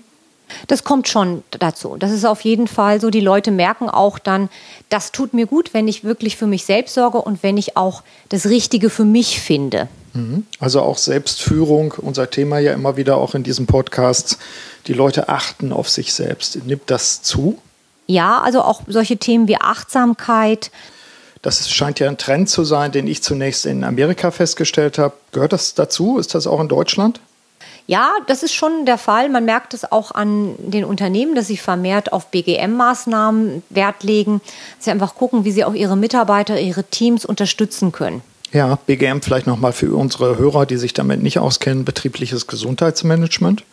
Das 0.66 0.84
kommt 0.84 1.08
schon 1.08 1.42
dazu. 1.50 1.96
Das 1.98 2.10
ist 2.10 2.24
auf 2.24 2.42
jeden 2.42 2.68
Fall 2.68 3.00
so. 3.00 3.10
Die 3.10 3.20
Leute 3.20 3.50
merken 3.50 3.88
auch 3.88 4.18
dann, 4.18 4.48
das 4.88 5.12
tut 5.12 5.34
mir 5.34 5.46
gut, 5.46 5.74
wenn 5.74 5.88
ich 5.88 6.04
wirklich 6.04 6.36
für 6.36 6.46
mich 6.46 6.64
selbst 6.64 6.94
sorge 6.94 7.18
und 7.18 7.42
wenn 7.42 7.56
ich 7.56 7.76
auch 7.76 8.02
das 8.28 8.46
Richtige 8.46 8.90
für 8.90 9.04
mich 9.04 9.40
finde. 9.40 9.88
Mhm. 10.14 10.46
Also 10.58 10.80
auch 10.80 10.98
Selbstführung, 10.98 11.94
unser 11.98 12.30
Thema 12.30 12.58
ja 12.58 12.72
immer 12.72 12.96
wieder 12.96 13.16
auch 13.16 13.34
in 13.34 13.42
diesem 13.42 13.66
Podcast. 13.66 14.38
Die 14.86 14.92
Leute 14.92 15.28
achten 15.28 15.72
auf 15.72 15.88
sich 15.88 16.12
selbst. 16.12 16.64
Nimmt 16.64 16.90
das 16.90 17.22
zu? 17.22 17.58
Ja, 18.06 18.40
also 18.40 18.62
auch 18.62 18.82
solche 18.86 19.16
Themen 19.16 19.48
wie 19.48 19.56
Achtsamkeit. 19.56 20.70
Das 21.42 21.68
scheint 21.70 22.00
ja 22.00 22.08
ein 22.08 22.18
Trend 22.18 22.48
zu 22.48 22.64
sein, 22.64 22.92
den 22.92 23.06
ich 23.06 23.22
zunächst 23.22 23.66
in 23.66 23.84
Amerika 23.84 24.30
festgestellt 24.30 24.98
habe. 24.98 25.14
Gehört 25.32 25.52
das 25.52 25.74
dazu? 25.74 26.18
Ist 26.18 26.34
das 26.34 26.46
auch 26.46 26.60
in 26.60 26.68
Deutschland? 26.68 27.20
Ja, 27.86 28.12
das 28.26 28.42
ist 28.42 28.52
schon 28.52 28.84
der 28.84 28.98
Fall. 28.98 29.28
Man 29.28 29.44
merkt 29.44 29.72
es 29.72 29.90
auch 29.90 30.10
an 30.10 30.54
den 30.58 30.84
Unternehmen, 30.84 31.34
dass 31.34 31.46
sie 31.46 31.56
vermehrt 31.56 32.12
auf 32.12 32.30
BGM-Maßnahmen 32.30 33.62
Wert 33.70 34.02
legen. 34.02 34.40
Sie 34.78 34.90
einfach 34.90 35.14
gucken, 35.14 35.44
wie 35.44 35.52
sie 35.52 35.64
auch 35.64 35.74
ihre 35.74 35.96
Mitarbeiter, 35.96 36.60
ihre 36.60 36.82
Teams 36.84 37.24
unterstützen 37.24 37.92
können. 37.92 38.22
Ja, 38.52 38.78
BGM 38.86 39.20
vielleicht 39.22 39.46
nochmal 39.46 39.72
für 39.72 39.94
unsere 39.94 40.38
Hörer, 40.38 40.66
die 40.66 40.76
sich 40.76 40.94
damit 40.94 41.22
nicht 41.22 41.38
auskennen, 41.38 41.84
betriebliches 41.84 42.46
Gesundheitsmanagement. 42.46 43.64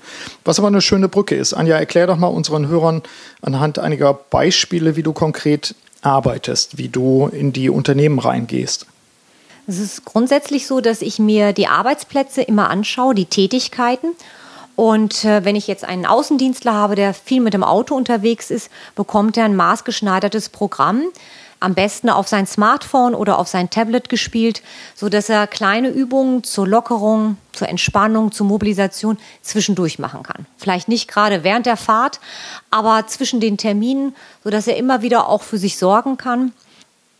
Was 0.45 0.59
aber 0.59 0.67
eine 0.67 0.81
schöne 0.81 1.07
Brücke 1.07 1.35
ist. 1.35 1.53
Anja, 1.53 1.77
erklär 1.77 2.07
doch 2.07 2.17
mal 2.17 2.27
unseren 2.27 2.67
Hörern 2.67 3.01
anhand 3.41 3.79
einiger 3.79 4.13
Beispiele, 4.13 4.95
wie 4.95 5.03
du 5.03 5.13
konkret 5.13 5.75
arbeitest, 6.01 6.77
wie 6.77 6.89
du 6.89 7.29
in 7.31 7.53
die 7.53 7.69
Unternehmen 7.69 8.19
reingehst. 8.19 8.85
Es 9.65 9.79
ist 9.79 10.03
grundsätzlich 10.03 10.67
so, 10.67 10.81
dass 10.81 11.01
ich 11.01 11.19
mir 11.19 11.53
die 11.53 11.67
Arbeitsplätze 11.67 12.41
immer 12.41 12.69
anschaue, 12.69 13.15
die 13.15 13.25
Tätigkeiten. 13.25 14.09
Und 14.75 15.23
äh, 15.23 15.45
wenn 15.45 15.55
ich 15.55 15.67
jetzt 15.67 15.85
einen 15.85 16.05
Außendienstler 16.05 16.73
habe, 16.73 16.95
der 16.95 17.13
viel 17.13 17.41
mit 17.41 17.53
dem 17.53 17.63
Auto 17.63 17.95
unterwegs 17.95 18.49
ist, 18.49 18.69
bekommt 18.95 19.37
er 19.37 19.45
ein 19.45 19.55
maßgeschneidertes 19.55 20.49
Programm, 20.49 21.03
am 21.59 21.75
besten 21.75 22.09
auf 22.09 22.27
sein 22.27 22.45
Smartphone 22.45 23.15
oder 23.15 23.39
auf 23.39 23.47
sein 23.47 23.69
Tablet 23.69 24.09
gespielt, 24.09 24.61
so 24.95 25.07
dass 25.07 25.29
er 25.29 25.47
kleine 25.47 25.89
Übungen 25.89 26.43
zur 26.43 26.67
Lockerung, 26.67 27.37
zur 27.53 27.69
Entspannung, 27.69 28.33
zur 28.33 28.47
Mobilisation 28.47 29.17
zwischendurch 29.41 29.97
machen 29.97 30.23
kann. 30.23 30.45
Vielleicht 30.57 30.89
nicht 30.89 31.07
gerade 31.07 31.45
während 31.45 31.65
der 31.65 31.77
Fahrt, 31.77 32.19
aber 32.69 33.07
zwischen 33.07 33.39
den 33.39 33.57
Terminen, 33.57 34.13
so 34.43 34.49
dass 34.49 34.67
er 34.67 34.75
immer 34.75 35.01
wieder 35.03 35.29
auch 35.29 35.43
für 35.43 35.57
sich 35.57 35.77
sorgen 35.77 36.17
kann. 36.17 36.51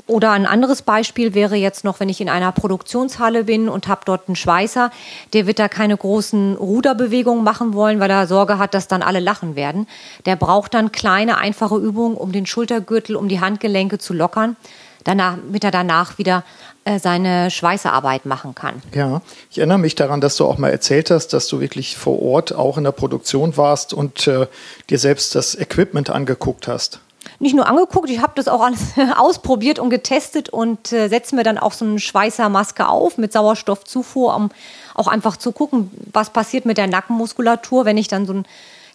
Oder 0.05 0.31
ein 0.31 0.45
anderes 0.45 0.81
Beispiel 0.81 1.33
wäre 1.33 1.55
jetzt 1.55 1.85
noch, 1.85 2.01
wenn 2.01 2.09
ich 2.09 2.19
in 2.19 2.27
einer 2.27 2.51
Produktionshalle 2.51 3.45
bin 3.45 3.69
und 3.69 3.87
habe 3.87 4.01
dort 4.03 4.27
einen 4.27 4.35
Schweißer, 4.35 4.91
der 5.31 5.47
wird 5.47 5.59
da 5.59 5.69
keine 5.69 5.95
großen 5.95 6.55
Ruderbewegungen 6.55 7.43
machen 7.43 7.73
wollen, 7.73 8.01
weil 8.01 8.09
er 8.09 8.27
Sorge 8.27 8.57
hat, 8.57 8.73
dass 8.73 8.89
dann 8.89 9.01
alle 9.01 9.21
lachen 9.21 9.55
werden. 9.55 9.87
Der 10.25 10.35
braucht 10.35 10.73
dann 10.73 10.91
kleine, 10.91 11.37
einfache 11.37 11.77
Übungen, 11.77 12.17
um 12.17 12.33
den 12.33 12.45
Schultergürtel, 12.45 13.15
um 13.15 13.29
die 13.29 13.39
Handgelenke 13.39 13.97
zu 13.97 14.13
lockern, 14.13 14.57
danach, 15.05 15.37
damit 15.37 15.63
er 15.63 15.71
danach 15.71 16.17
wieder 16.17 16.43
äh, 16.83 16.99
seine 16.99 17.49
Schweißerarbeit 17.49 18.25
machen 18.25 18.55
kann. 18.55 18.81
Ja, 18.93 19.21
ich 19.49 19.59
erinnere 19.59 19.77
mich 19.77 19.95
daran, 19.95 20.19
dass 20.19 20.35
du 20.35 20.45
auch 20.45 20.57
mal 20.57 20.69
erzählt 20.69 21.11
hast, 21.11 21.29
dass 21.29 21.47
du 21.47 21.61
wirklich 21.61 21.95
vor 21.95 22.21
Ort 22.21 22.53
auch 22.53 22.77
in 22.77 22.83
der 22.83 22.91
Produktion 22.91 23.55
warst 23.55 23.93
und 23.93 24.27
äh, 24.27 24.47
dir 24.89 24.99
selbst 24.99 25.33
das 25.35 25.55
Equipment 25.57 26.09
angeguckt 26.09 26.67
hast. 26.67 26.99
Nicht 27.39 27.55
nur 27.55 27.67
angeguckt, 27.67 28.09
ich 28.09 28.21
habe 28.21 28.33
das 28.35 28.47
auch 28.47 28.61
alles 28.61 28.93
ausprobiert 29.17 29.79
und 29.79 29.89
getestet 29.89 30.49
und 30.49 30.91
äh, 30.91 31.07
setze 31.07 31.35
mir 31.35 31.43
dann 31.43 31.57
auch 31.57 31.73
so 31.73 31.85
eine 31.85 31.99
Schweißermaske 31.99 32.87
auf 32.87 33.17
mit 33.17 33.33
Sauerstoffzufuhr, 33.33 34.35
um 34.35 34.49
auch 34.93 35.07
einfach 35.07 35.37
zu 35.37 35.51
gucken, 35.51 35.91
was 36.11 36.29
passiert 36.29 36.65
mit 36.65 36.77
der 36.77 36.87
Nackenmuskulatur, 36.87 37.85
wenn 37.85 37.97
ich 37.97 38.07
dann 38.07 38.25
so 38.25 38.33
einen 38.33 38.45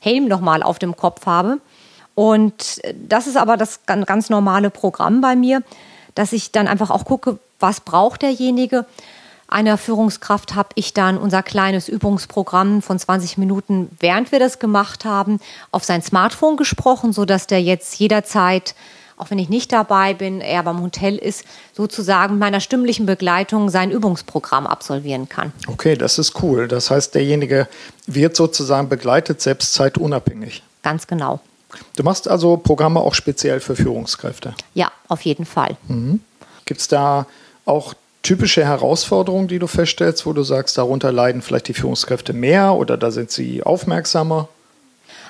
Helm 0.00 0.28
nochmal 0.28 0.62
auf 0.62 0.78
dem 0.78 0.96
Kopf 0.96 1.26
habe. 1.26 1.58
Und 2.14 2.84
äh, 2.84 2.94
das 3.08 3.26
ist 3.26 3.36
aber 3.36 3.56
das 3.56 3.80
ganz 3.86 4.30
normale 4.30 4.70
Programm 4.70 5.20
bei 5.20 5.36
mir, 5.36 5.62
dass 6.14 6.32
ich 6.32 6.52
dann 6.52 6.68
einfach 6.68 6.90
auch 6.90 7.04
gucke, 7.04 7.38
was 7.60 7.80
braucht 7.80 8.22
derjenige 8.22 8.86
einer 9.48 9.78
Führungskraft 9.78 10.54
habe 10.54 10.68
ich 10.74 10.92
dann 10.92 11.16
unser 11.16 11.42
kleines 11.42 11.88
Übungsprogramm 11.88 12.82
von 12.82 12.98
20 12.98 13.38
Minuten, 13.38 13.90
während 13.98 14.30
wir 14.30 14.38
das 14.38 14.58
gemacht 14.58 15.04
haben, 15.04 15.40
auf 15.70 15.84
sein 15.84 16.02
Smartphone 16.02 16.56
gesprochen, 16.56 17.12
sodass 17.12 17.46
der 17.46 17.62
jetzt 17.62 17.98
jederzeit, 17.98 18.74
auch 19.16 19.30
wenn 19.30 19.38
ich 19.38 19.48
nicht 19.48 19.72
dabei 19.72 20.12
bin, 20.12 20.42
er 20.42 20.62
beim 20.62 20.82
Hotel 20.82 21.16
ist, 21.16 21.44
sozusagen 21.72 22.34
mit 22.34 22.40
meiner 22.40 22.60
stimmlichen 22.60 23.06
Begleitung 23.06 23.70
sein 23.70 23.90
Übungsprogramm 23.90 24.66
absolvieren 24.66 25.28
kann. 25.28 25.52
Okay, 25.66 25.96
das 25.96 26.18
ist 26.18 26.42
cool. 26.42 26.68
Das 26.68 26.90
heißt, 26.90 27.14
derjenige 27.14 27.68
wird 28.06 28.36
sozusagen 28.36 28.88
begleitet, 28.88 29.40
selbst 29.40 29.72
zeitunabhängig. 29.72 30.62
Ganz 30.82 31.06
genau. 31.06 31.40
Du 31.96 32.02
machst 32.02 32.28
also 32.28 32.56
Programme 32.56 33.00
auch 33.00 33.14
speziell 33.14 33.60
für 33.60 33.76
Führungskräfte? 33.76 34.54
Ja, 34.74 34.92
auf 35.08 35.22
jeden 35.22 35.46
Fall. 35.46 35.76
Mhm. 35.88 36.20
Gibt 36.64 36.80
es 36.80 36.88
da 36.88 37.26
auch 37.64 37.94
typische 38.22 38.64
Herausforderungen, 38.64 39.48
die 39.48 39.58
du 39.58 39.66
feststellst, 39.66 40.26
wo 40.26 40.32
du 40.32 40.42
sagst, 40.42 40.78
darunter 40.78 41.12
leiden 41.12 41.42
vielleicht 41.42 41.68
die 41.68 41.74
Führungskräfte 41.74 42.32
mehr 42.32 42.74
oder 42.74 42.96
da 42.96 43.10
sind 43.10 43.30
sie 43.30 43.62
aufmerksamer? 43.62 44.48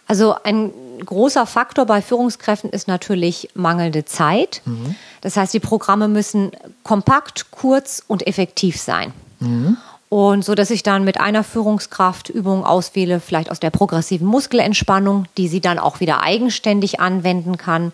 Also 0.06 0.34
ein 0.42 0.72
großer 1.04 1.46
Faktor 1.46 1.84
bei 1.84 2.00
Führungskräften 2.00 2.70
ist 2.70 2.88
natürlich 2.88 3.50
mangelnde 3.54 4.04
Zeit. 4.04 4.62
Mhm. 4.64 4.94
Das 5.20 5.36
heißt, 5.36 5.52
die 5.52 5.60
Programme 5.60 6.08
müssen 6.08 6.50
kompakt, 6.82 7.50
kurz 7.50 8.02
und 8.06 8.26
effektiv 8.26 8.80
sein. 8.80 9.12
Mhm. 9.40 9.76
Und 10.08 10.44
so, 10.44 10.54
dass 10.54 10.70
ich 10.70 10.82
dann 10.82 11.04
mit 11.04 11.20
einer 11.20 11.44
Führungskraft 11.44 12.30
Übungen 12.30 12.64
auswähle, 12.64 13.20
vielleicht 13.20 13.50
aus 13.50 13.60
der 13.60 13.68
progressiven 13.68 14.26
Muskelentspannung, 14.26 15.26
die 15.36 15.48
sie 15.48 15.60
dann 15.60 15.78
auch 15.78 16.00
wieder 16.00 16.22
eigenständig 16.22 17.00
anwenden 17.00 17.58
kann. 17.58 17.92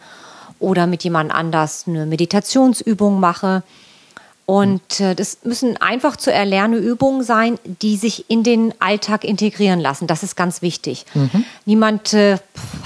Oder 0.60 0.86
mit 0.86 1.02
jemand 1.02 1.34
anders 1.34 1.84
eine 1.88 2.06
Meditationsübung 2.06 3.18
mache 3.18 3.64
und 4.46 5.00
äh, 5.00 5.14
das 5.14 5.38
müssen 5.44 5.78
einfach 5.78 6.16
zu 6.16 6.30
erlernende 6.30 6.78
Übungen 6.78 7.22
sein, 7.22 7.58
die 7.64 7.96
sich 7.96 8.28
in 8.28 8.42
den 8.42 8.74
Alltag 8.78 9.24
integrieren 9.24 9.80
lassen. 9.80 10.06
Das 10.06 10.22
ist 10.22 10.36
ganz 10.36 10.60
wichtig. 10.60 11.06
Mhm. 11.14 11.44
Niemand 11.64 12.12
äh, 12.12 12.36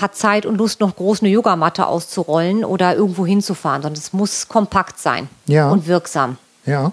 hat 0.00 0.14
Zeit 0.14 0.46
und 0.46 0.56
Lust, 0.56 0.80
noch 0.80 0.94
groß 0.94 1.20
eine 1.20 1.30
Yogamatte 1.30 1.86
auszurollen 1.86 2.64
oder 2.64 2.94
irgendwo 2.94 3.26
hinzufahren, 3.26 3.82
sondern 3.82 4.00
es 4.00 4.12
muss 4.12 4.46
kompakt 4.46 5.00
sein 5.00 5.28
ja. 5.46 5.70
und 5.70 5.88
wirksam. 5.88 6.38
Ja. 6.64 6.92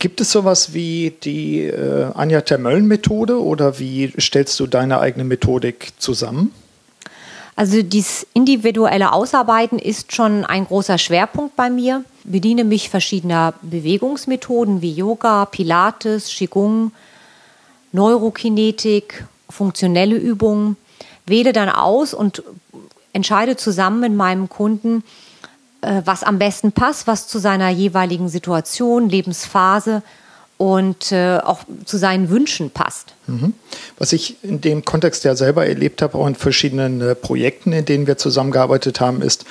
Gibt 0.00 0.20
es 0.20 0.32
sowas 0.32 0.74
wie 0.74 1.14
die 1.22 1.60
äh, 1.60 2.10
Anja 2.14 2.40
Termölln-Methode 2.40 3.40
oder 3.40 3.78
wie 3.78 4.12
stellst 4.18 4.58
du 4.58 4.66
deine 4.66 4.98
eigene 4.98 5.24
Methodik 5.24 5.92
zusammen? 5.98 6.52
Also 7.56 7.82
dieses 7.82 8.26
individuelle 8.34 9.12
Ausarbeiten 9.12 9.78
ist 9.78 10.12
schon 10.12 10.44
ein 10.44 10.66
großer 10.66 10.98
Schwerpunkt 10.98 11.54
bei 11.54 11.70
mir. 11.70 12.04
Bediene 12.24 12.64
mich 12.64 12.88
verschiedener 12.88 13.54
Bewegungsmethoden 13.62 14.82
wie 14.82 14.92
Yoga, 14.92 15.44
Pilates, 15.44 16.28
Qigong, 16.28 16.92
Neurokinetik, 17.92 19.26
funktionelle 19.48 20.16
Übungen, 20.16 20.76
wähle 21.26 21.52
dann 21.52 21.68
aus 21.68 22.14
und 22.14 22.42
entscheide 23.12 23.56
zusammen 23.56 24.00
mit 24.00 24.14
meinem 24.14 24.48
Kunden, 24.48 25.04
äh, 25.82 26.02
was 26.04 26.22
am 26.22 26.38
besten 26.38 26.72
passt, 26.72 27.06
was 27.06 27.28
zu 27.28 27.38
seiner 27.38 27.70
jeweiligen 27.70 28.28
Situation, 28.28 29.08
Lebensphase 29.08 30.02
und 30.56 31.12
äh, 31.12 31.38
auch 31.38 31.60
zu 31.84 31.96
seinen 31.96 32.30
Wünschen 32.30 32.70
passt. 32.70 33.14
Mhm. 33.26 33.54
Was 33.98 34.12
ich 34.12 34.42
in 34.42 34.60
dem 34.60 34.84
Kontext 34.84 35.24
ja 35.24 35.34
selber 35.34 35.66
erlebt 35.66 36.00
habe, 36.00 36.16
auch 36.16 36.26
in 36.26 36.36
verschiedenen 36.36 37.00
äh, 37.00 37.14
Projekten, 37.14 37.72
in 37.72 37.84
denen 37.84 38.06
wir 38.06 38.16
zusammengearbeitet 38.16 39.00
haben, 39.00 39.20
ist, 39.20 39.44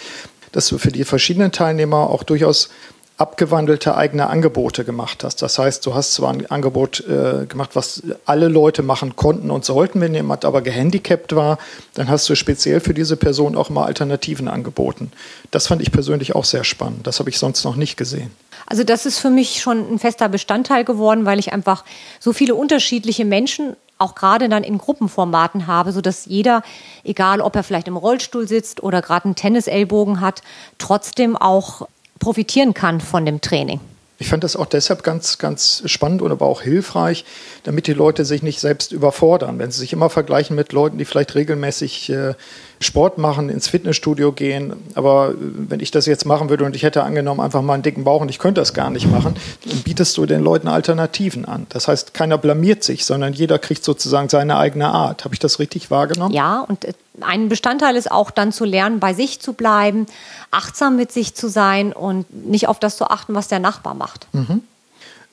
dass 0.54 0.68
du 0.68 0.78
für 0.78 0.92
die 0.92 1.04
verschiedenen 1.04 1.52
Teilnehmer 1.52 2.10
auch 2.10 2.24
durchaus 2.24 2.70
abgewandelte 3.18 3.96
eigene 3.96 4.28
Angebote 4.28 4.84
gemacht 4.84 5.24
hast. 5.24 5.42
Das 5.44 5.60
heißt, 5.60 5.86
du 5.86 5.94
hast 5.94 6.14
zwar 6.14 6.34
ein 6.34 6.50
Angebot 6.50 7.02
äh, 7.02 7.46
gemacht, 7.46 7.72
was 7.74 8.02
alle 8.26 8.48
Leute 8.48 8.82
machen 8.82 9.16
konnten 9.16 9.52
und 9.52 9.64
sollten, 9.64 10.02
wenn 10.02 10.16
jemand 10.16 10.46
aber 10.46 10.62
gehandicapt 10.62 11.36
war, 11.36 11.60
dann 11.94 12.10
hast 12.10 12.28
du 12.30 12.36
speziell 12.36 12.80
für 12.80 12.94
diese 12.94 13.16
Person 13.16 13.56
auch 13.56 13.70
mal 13.70 13.86
Alternativen 13.86 14.48
angeboten. 14.48 15.12
Das 15.52 15.68
fand 15.68 15.82
ich 15.82 15.92
persönlich 15.92 16.34
auch 16.34 16.46
sehr 16.46 16.64
spannend. 16.64 17.06
Das 17.06 17.20
habe 17.20 17.30
ich 17.30 17.38
sonst 17.38 17.64
noch 17.64 17.76
nicht 17.76 17.98
gesehen. 17.98 18.32
Also 18.66 18.84
das 18.84 19.06
ist 19.06 19.20
für 19.20 19.30
mich 19.30 19.62
schon 19.62 19.94
ein 19.94 20.00
fester 20.00 20.28
Bestandteil 20.28 20.84
geworden, 20.84 21.26
weil 21.26 21.38
ich 21.38 21.54
einfach 21.54 21.84
so 22.20 22.34
viele 22.34 22.56
unterschiedliche 22.56 23.26
Menschen 23.26 23.76
auch 24.04 24.16
gerade 24.16 24.50
dann 24.50 24.64
in 24.64 24.78
Gruppenformaten 24.78 25.66
habe, 25.66 25.92
sodass 25.92 26.26
jeder, 26.26 26.62
egal 27.04 27.42
ob 27.42 27.56
er 27.56 27.64
vielleicht 27.64 27.88
im 27.88 27.98
Rollstuhl 27.98 28.48
sitzt 28.48 28.84
oder 28.84 29.02
gerade 29.02 29.26
einen 29.26 29.36
Tennisellbogen 29.36 30.22
hat, 30.22 30.42
trotzdem 30.78 31.36
auch 31.36 31.88
profitieren 32.20 32.74
kann 32.74 33.02
von 33.02 33.26
dem 33.26 33.42
Training. 33.42 33.80
Ich 34.20 34.30
fand 34.30 34.44
das 34.44 34.56
auch 34.56 34.68
deshalb 34.68 35.04
ganz, 35.04 35.38
ganz 35.38 35.84
spannend 35.86 36.22
und 36.22 36.32
aber 36.32 36.46
auch 36.46 36.62
hilfreich, 36.62 37.26
damit 37.64 37.88
die 37.88 37.94
Leute 37.94 38.24
sich 38.24 38.44
nicht 38.44 38.60
selbst 38.60 38.92
überfordern. 38.92 39.60
Wenn 39.60 39.72
sie 39.72 39.80
sich 39.80 39.92
immer 39.92 40.10
vergleichen 40.10 40.56
mit 40.56 40.72
Leuten, 40.72 40.98
die 40.98 41.06
vielleicht 41.06 41.36
regelmäßig 41.36 42.10
äh, 42.10 42.36
Sport 42.84 43.18
machen, 43.18 43.50
ins 43.50 43.68
Fitnessstudio 43.68 44.32
gehen. 44.32 44.74
Aber 44.96 45.32
äh, 45.32 45.36
wenn 45.40 45.80
ich 45.80 45.92
das 45.92 46.06
jetzt 46.06 46.26
machen 46.26 46.50
würde 46.50 46.66
und 46.66 46.76
ich 46.76 46.84
hätte 46.84 47.04
angenommen 47.04 47.40
einfach 47.40 47.62
mal 47.62 47.74
einen 47.74 47.84
dicken 47.84 48.04
Bauch 48.04 48.22
und 48.22 48.30
ich 48.30 48.40
könnte 48.40 48.62
das 48.62 48.74
gar 48.74 48.90
nicht 48.90 49.10
machen, 49.10 49.36
dann 49.66 49.80
bietest 49.84 50.18
du 50.18 50.26
den 50.26 50.42
Leuten 50.42 50.68
Alternativen 50.68 51.46
an. 51.46 51.66
Das 51.70 51.88
heißt, 51.88 52.14
keiner 52.14 52.38
blamiert 52.38 52.84
sich, 52.84 53.06
sondern 53.06 53.34
jeder 53.34 53.60
kriegt 53.60 53.84
sozusagen 53.84 54.30
seine 54.30 54.58
eigene 54.58 54.90
Art. 54.90 55.26
Habe 55.26 55.34
ich 55.34 55.40
das 55.40 55.60
richtig 55.60 55.90
wahrgenommen? 55.90 56.34
Ja, 56.34 56.62
und 56.62 56.86
äh, 56.86 56.94
ein 57.22 57.50
Bestandteil 57.50 57.96
ist 57.96 58.12
auch 58.12 58.32
dann 58.32 58.52
zu 58.52 58.66
lernen, 58.66 59.00
bei 59.00 59.14
sich 59.14 59.40
zu 59.40 59.54
bleiben, 59.54 60.06
achtsam 60.52 60.96
mit 60.96 61.12
sich 61.12 61.36
zu 61.36 61.48
sein 61.48 61.94
und 61.94 62.46
nicht 62.48 62.68
auf 62.68 62.80
das 62.80 62.98
zu 62.98 63.10
achten, 63.10 63.36
was 63.36 63.48
der 63.48 63.60
Nachbar 63.60 63.94
macht. 63.94 64.28
Mhm. 64.34 64.62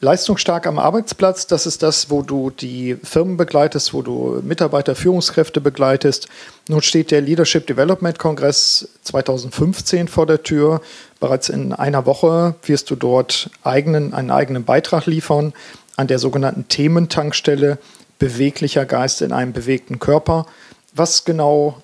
Leistungsstark 0.02 0.66
am 0.66 0.78
Arbeitsplatz, 0.78 1.47
das 1.47 1.66
ist 1.66 1.83
das, 1.83 2.09
wo 2.09 2.23
du 2.23 2.49
die 2.49 2.97
Firmen 3.02 3.37
begleitest, 3.37 3.92
wo 3.92 4.00
du 4.00 4.40
Mitarbeiter, 4.42 4.95
Führungskräfte 4.95 5.61
begleitest. 5.61 6.26
Nun 6.69 6.80
steht 6.80 7.11
der 7.11 7.21
Leadership 7.21 7.66
Development 7.66 8.19
Kongress 8.19 8.88
2015 9.02 10.09
vor 10.09 10.25
der 10.25 10.42
Tür. 10.42 10.80
Bereits 11.21 11.50
in 11.50 11.75
einer 11.75 12.07
Woche 12.07 12.54
wirst 12.62 12.90
du 12.90 12.97
dort 12.97 13.50
eigenen, 13.62 14.14
einen 14.14 14.30
eigenen 14.30 14.64
Beitrag 14.64 15.04
liefern 15.04 15.52
an 15.97 16.07
der 16.07 16.19
sogenannten 16.19 16.66
Thementankstelle 16.69 17.76
Beweglicher 18.19 18.87
Geist 18.87 19.21
in 19.21 19.33
einem 19.33 19.52
bewegten 19.52 19.99
Körper. 19.99 20.47
Was 20.95 21.26
genau 21.26 21.83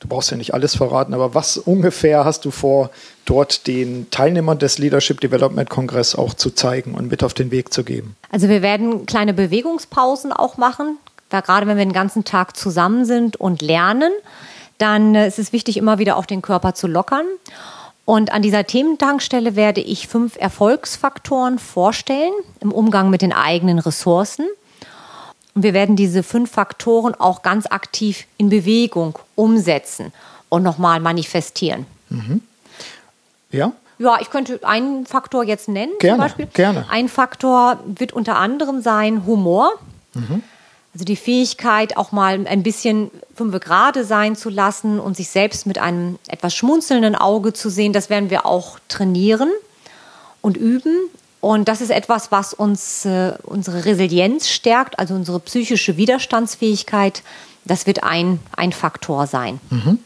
du 0.00 0.08
brauchst 0.08 0.30
ja 0.30 0.36
nicht 0.36 0.52
alles 0.54 0.74
verraten, 0.74 1.14
aber 1.14 1.34
was 1.34 1.56
ungefähr 1.56 2.24
hast 2.24 2.44
du 2.44 2.50
vor, 2.50 2.90
dort 3.24 3.66
den 3.66 4.10
Teilnehmern 4.10 4.58
des 4.58 4.78
Leadership 4.78 5.20
Development 5.20 5.70
Kongress 5.70 6.14
auch 6.14 6.34
zu 6.34 6.50
zeigen 6.50 6.94
und 6.94 7.10
mit 7.10 7.22
auf 7.22 7.34
den 7.34 7.50
Weg 7.50 7.72
zu 7.72 7.84
geben? 7.84 8.16
Also 8.32 8.48
wir 8.48 8.62
werden 8.62 9.06
kleine 9.06 9.34
Bewegungspausen 9.34 10.32
auch 10.32 10.56
machen, 10.56 10.98
da 11.28 11.40
gerade 11.40 11.66
wenn 11.66 11.76
wir 11.76 11.84
den 11.84 11.92
ganzen 11.92 12.24
Tag 12.24 12.56
zusammen 12.56 13.04
sind 13.04 13.36
und 13.36 13.62
lernen, 13.62 14.12
dann 14.78 15.14
ist 15.14 15.38
es 15.38 15.52
wichtig, 15.52 15.76
immer 15.76 15.98
wieder 15.98 16.16
auch 16.16 16.26
den 16.26 16.42
Körper 16.42 16.74
zu 16.74 16.86
lockern. 16.86 17.26
Und 18.04 18.32
an 18.32 18.42
dieser 18.42 18.66
Thementankstelle 18.66 19.54
werde 19.54 19.80
ich 19.80 20.08
fünf 20.08 20.36
Erfolgsfaktoren 20.36 21.58
vorstellen 21.58 22.32
im 22.60 22.72
Umgang 22.72 23.10
mit 23.10 23.22
den 23.22 23.32
eigenen 23.32 23.78
Ressourcen. 23.78 24.46
Und 25.54 25.62
wir 25.62 25.74
werden 25.74 25.96
diese 25.96 26.22
fünf 26.22 26.50
Faktoren 26.50 27.14
auch 27.14 27.42
ganz 27.42 27.66
aktiv 27.66 28.26
in 28.36 28.50
Bewegung 28.50 29.18
umsetzen 29.34 30.12
und 30.48 30.62
nochmal 30.62 31.00
manifestieren. 31.00 31.86
Mhm. 32.08 32.42
Ja? 33.50 33.72
Ja, 33.98 34.18
ich 34.20 34.30
könnte 34.30 34.60
einen 34.62 35.04
Faktor 35.04 35.44
jetzt 35.44 35.68
nennen. 35.68 35.92
Gerne, 35.98 36.16
zum 36.16 36.24
Beispiel. 36.24 36.46
gerne. 36.46 36.86
Ein 36.88 37.08
Faktor 37.08 37.80
wird 37.84 38.12
unter 38.12 38.36
anderem 38.36 38.80
sein 38.80 39.26
Humor. 39.26 39.72
Mhm. 40.14 40.42
Also 40.94 41.04
die 41.04 41.16
Fähigkeit, 41.16 41.96
auch 41.96 42.10
mal 42.10 42.46
ein 42.46 42.62
bisschen 42.62 43.10
fünf 43.34 43.58
gerade 43.60 44.04
sein 44.04 44.34
zu 44.34 44.48
lassen 44.48 44.98
und 44.98 45.16
sich 45.16 45.28
selbst 45.28 45.66
mit 45.66 45.78
einem 45.78 46.18
etwas 46.28 46.54
schmunzelnden 46.54 47.14
Auge 47.14 47.52
zu 47.52 47.68
sehen, 47.68 47.92
das 47.92 48.10
werden 48.10 48.30
wir 48.30 48.44
auch 48.46 48.78
trainieren 48.88 49.50
und 50.40 50.56
üben. 50.56 50.96
Und 51.40 51.68
das 51.68 51.80
ist 51.80 51.90
etwas, 51.90 52.30
was 52.30 52.52
uns 52.52 53.04
äh, 53.04 53.32
unsere 53.42 53.84
Resilienz 53.84 54.48
stärkt, 54.48 54.98
also 54.98 55.14
unsere 55.14 55.40
psychische 55.40 55.96
Widerstandsfähigkeit. 55.96 57.22
Das 57.64 57.86
wird 57.86 58.02
ein, 58.02 58.40
ein 58.56 58.72
Faktor 58.72 59.26
sein. 59.26 59.60
Mhm. 59.70 59.98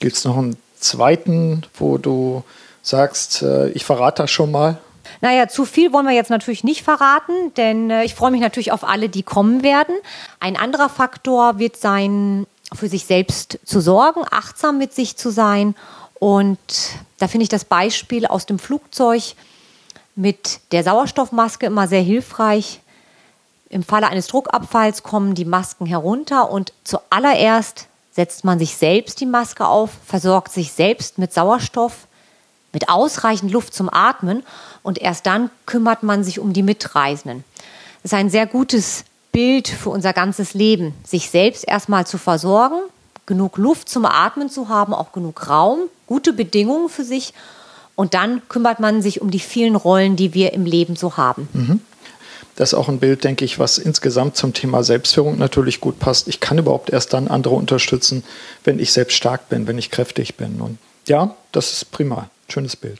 Gibt 0.00 0.16
es 0.16 0.24
noch 0.24 0.36
einen 0.36 0.56
zweiten, 0.80 1.62
wo 1.74 1.98
du 1.98 2.42
sagst, 2.82 3.42
äh, 3.42 3.68
ich 3.70 3.84
verrate 3.84 4.22
das 4.22 4.30
schon 4.30 4.50
mal? 4.50 4.78
Naja, 5.20 5.46
zu 5.48 5.64
viel 5.64 5.92
wollen 5.92 6.06
wir 6.06 6.14
jetzt 6.14 6.30
natürlich 6.30 6.64
nicht 6.64 6.82
verraten, 6.82 7.54
denn 7.56 7.90
äh, 7.90 8.04
ich 8.04 8.14
freue 8.14 8.32
mich 8.32 8.40
natürlich 8.40 8.72
auf 8.72 8.82
alle, 8.82 9.08
die 9.08 9.22
kommen 9.22 9.62
werden. 9.62 9.94
Ein 10.40 10.56
anderer 10.56 10.88
Faktor 10.88 11.58
wird 11.60 11.76
sein, 11.76 12.46
für 12.74 12.88
sich 12.88 13.04
selbst 13.04 13.60
zu 13.64 13.80
sorgen, 13.80 14.22
achtsam 14.30 14.78
mit 14.78 14.94
sich 14.94 15.16
zu 15.16 15.30
sein 15.30 15.74
Und 16.18 16.58
da 17.18 17.28
finde 17.28 17.42
ich 17.42 17.48
das 17.48 17.64
Beispiel 17.64 18.26
aus 18.26 18.46
dem 18.46 18.58
Flugzeug 18.58 19.34
mit 20.14 20.60
der 20.72 20.84
Sauerstoffmaske 20.84 21.66
immer 21.66 21.88
sehr 21.88 22.02
hilfreich. 22.02 22.80
Im 23.68 23.82
Falle 23.82 24.08
eines 24.08 24.26
Druckabfalls 24.26 25.02
kommen 25.02 25.34
die 25.34 25.44
Masken 25.44 25.86
herunter 25.86 26.50
und 26.50 26.72
zuallererst 26.84 27.86
setzt 28.10 28.44
man 28.44 28.58
sich 28.58 28.76
selbst 28.76 29.20
die 29.20 29.26
Maske 29.26 29.66
auf, 29.66 29.90
versorgt 30.04 30.52
sich 30.52 30.72
selbst 30.72 31.16
mit 31.16 31.32
Sauerstoff, 31.32 32.06
mit 32.72 32.88
ausreichend 32.88 33.50
Luft 33.50 33.74
zum 33.74 33.88
Atmen 33.90 34.42
und 34.82 34.98
erst 34.98 35.26
dann 35.26 35.50
kümmert 35.64 36.02
man 36.02 36.24
sich 36.24 36.38
um 36.38 36.52
die 36.52 36.62
Mitreisenden. 36.62 37.44
Das 38.02 38.12
ist 38.12 38.18
ein 38.18 38.30
sehr 38.30 38.46
gutes 38.46 39.04
Bild 39.30 39.68
für 39.68 39.88
unser 39.88 40.12
ganzes 40.12 40.52
Leben, 40.52 40.94
sich 41.06 41.30
selbst 41.30 41.66
erstmal 41.66 42.06
zu 42.06 42.18
versorgen, 42.18 42.80
genug 43.24 43.56
Luft 43.56 43.88
zum 43.88 44.04
Atmen 44.04 44.50
zu 44.50 44.68
haben, 44.68 44.92
auch 44.92 45.12
genug 45.12 45.48
Raum, 45.48 45.80
gute 46.06 46.34
Bedingungen 46.34 46.90
für 46.90 47.04
sich 47.04 47.32
und 48.02 48.14
dann 48.14 48.42
kümmert 48.48 48.80
man 48.80 49.00
sich 49.00 49.22
um 49.22 49.30
die 49.30 49.38
vielen 49.38 49.76
Rollen, 49.76 50.16
die 50.16 50.34
wir 50.34 50.54
im 50.54 50.64
Leben 50.64 50.96
so 50.96 51.16
haben. 51.16 51.48
Mhm. 51.52 51.80
Das 52.56 52.72
ist 52.72 52.74
auch 52.74 52.88
ein 52.88 52.98
Bild, 52.98 53.22
denke 53.22 53.44
ich, 53.44 53.60
was 53.60 53.78
insgesamt 53.78 54.36
zum 54.36 54.54
Thema 54.54 54.82
Selbstführung 54.82 55.38
natürlich 55.38 55.80
gut 55.80 56.00
passt. 56.00 56.26
Ich 56.26 56.40
kann 56.40 56.58
überhaupt 56.58 56.90
erst 56.90 57.12
dann 57.12 57.28
andere 57.28 57.54
unterstützen, 57.54 58.24
wenn 58.64 58.80
ich 58.80 58.92
selbst 58.92 59.14
stark 59.14 59.48
bin, 59.48 59.68
wenn 59.68 59.78
ich 59.78 59.92
kräftig 59.92 60.34
bin. 60.34 60.60
Und 60.60 60.78
ja, 61.06 61.36
das 61.52 61.72
ist 61.74 61.92
prima. 61.92 62.28
Schönes 62.48 62.74
Bild. 62.74 62.98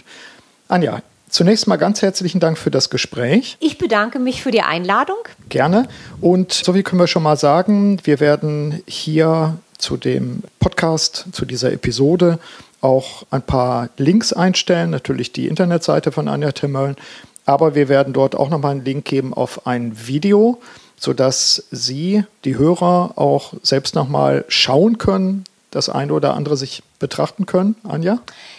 Anja, 0.68 1.02
Zunächst 1.28 1.66
mal 1.66 1.76
ganz 1.76 2.00
herzlichen 2.00 2.38
Dank 2.38 2.58
für 2.58 2.70
das 2.70 2.88
Gespräch. 2.88 3.56
Ich 3.58 3.78
bedanke 3.78 4.20
mich 4.20 4.40
für 4.42 4.52
die 4.52 4.60
Einladung. 4.60 5.16
Gerne. 5.48 5.88
Und 6.20 6.52
so 6.52 6.76
wie 6.76 6.84
können 6.84 7.00
wir 7.00 7.08
schon 7.08 7.24
mal 7.24 7.38
sagen, 7.38 7.98
wir 8.04 8.20
werden 8.20 8.82
hier 8.86 9.56
zu 9.78 9.96
dem 9.96 10.44
Podcast, 10.60 11.24
zu 11.32 11.44
dieser 11.44 11.72
Episode 11.72 12.38
auch 12.82 13.24
ein 13.30 13.42
paar 13.42 13.88
Links 13.96 14.32
einstellen, 14.32 14.90
natürlich 14.90 15.32
die 15.32 15.48
Internetseite 15.48 16.12
von 16.12 16.28
Anja 16.28 16.52
Timmölln, 16.52 16.96
aber 17.46 17.74
wir 17.74 17.88
werden 17.88 18.12
dort 18.12 18.34
auch 18.34 18.50
nochmal 18.50 18.72
einen 18.72 18.84
Link 18.84 19.04
geben 19.06 19.32
auf 19.32 19.66
ein 19.66 20.06
Video, 20.06 20.60
sodass 20.96 21.64
Sie, 21.70 22.24
die 22.44 22.58
Hörer, 22.58 23.12
auch 23.16 23.54
selbst 23.62 23.94
nochmal 23.94 24.44
schauen 24.48 24.98
können, 24.98 25.44
das 25.70 25.88
eine 25.88 26.12
oder 26.12 26.34
andere 26.34 26.56
sich 26.56 26.82
betrachten 26.98 27.46
können, 27.46 27.76
Anja? 27.82 28.18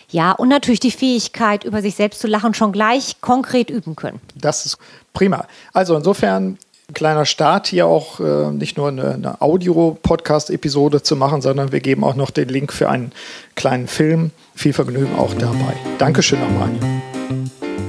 Ja, 0.10 0.32
und 0.32 0.50
natürlich 0.50 0.80
die 0.80 0.92
Fähigkeit, 0.92 1.64
über 1.64 1.82
sich 1.82 1.96
selbst 1.96 2.20
zu 2.20 2.28
lachen, 2.28 2.54
schon 2.54 2.72
gleich 2.72 3.22
konkret 3.22 3.70
üben 3.70 3.96
können. 3.96 4.20
Das 4.36 4.66
ist 4.66 4.78
prima. 5.14 5.48
Also 5.74 5.96
insofern 5.96 6.58
kleiner 6.94 7.26
Start 7.26 7.68
hier 7.68 7.88
auch 7.88 8.20
äh, 8.20 8.52
nicht 8.52 8.78
nur 8.78 8.90
eine, 8.90 9.14
eine 9.14 9.42
Audio-Podcast-Episode 9.42 11.02
zu 11.02 11.16
machen, 11.16 11.42
sondern 11.42 11.72
wir 11.72 11.80
geben 11.80 12.04
auch 12.04 12.16
noch 12.16 12.32
den 12.32 12.50
Link 12.50 12.74
für 12.74 12.90
einen 12.90 13.12
kleinen 13.56 13.88
Film. 13.88 14.32
Viel 14.56 14.74
Vergnügen 14.74 15.16
auch 15.18 15.34
dabei. 15.34 15.76
Dankeschön 15.98 16.40
nochmal. 16.40 16.70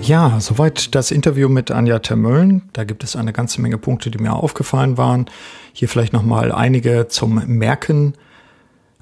Ja, 0.02 0.38
soweit 0.38 0.94
das 0.94 1.10
Interview 1.10 1.48
mit 1.48 1.70
Anja 1.70 1.98
Termölln. 1.98 2.62
Da 2.72 2.84
gibt 2.84 3.04
es 3.04 3.16
eine 3.16 3.32
ganze 3.32 3.60
Menge 3.60 3.78
Punkte, 3.78 4.10
die 4.10 4.18
mir 4.18 4.34
aufgefallen 4.34 4.98
waren. 4.98 5.26
Hier 5.72 5.88
vielleicht 5.88 6.12
nochmal 6.12 6.52
einige 6.52 7.08
zum 7.08 7.42
Merken. 7.46 8.14